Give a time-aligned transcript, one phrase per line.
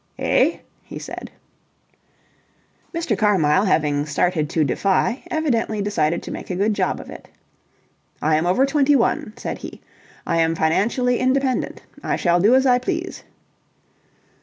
[0.17, 1.29] "Eh?" he said.
[2.91, 3.15] Mr.
[3.15, 7.27] Carmyle having started to defy, evidently decided to make a good job of it.
[8.19, 9.79] "I am over twenty one," said he.
[10.25, 11.83] "I am financially independent.
[12.03, 13.23] I shall do as I please."